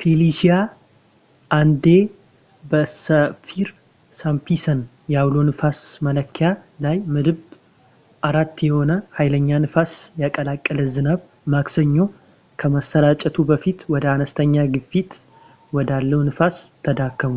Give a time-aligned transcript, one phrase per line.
[0.00, 0.54] ፌሊሺያ
[1.56, 1.86] አንዴ
[2.70, 4.80] በሳፊር-ሲምፕሰን
[5.12, 5.78] የአውሎ ንፋስ
[6.08, 6.48] መለኪያ
[6.86, 7.40] ላይ ምድብ
[8.28, 11.22] 4 የሆነ ሀይለኛ ንፋስ የቀላቀለ ዝናብ
[11.54, 11.96] ማክሰኞ
[12.62, 15.10] ከመሠራጨቱ በፊት ወደ አንስተኛ ግፊት
[15.78, 17.34] ወዳለው ንፋስ ተዳከመ